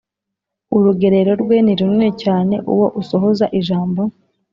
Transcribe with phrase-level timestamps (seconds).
[0.75, 4.01] urugerero rwe ni runini cyane Uwo usohoza ijambo